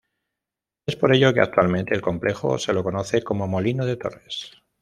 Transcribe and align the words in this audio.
Es 0.87 0.95
por 0.95 1.13
ello 1.13 1.31
que 1.31 1.41
actualmente 1.41 1.93
el 1.93 2.01
complejo 2.01 2.57
se 2.57 2.73
lo 2.73 2.83
conoce 2.83 3.21
como 3.23 3.47
Molino 3.47 3.85
de 3.85 3.97
Torres. 3.97 4.49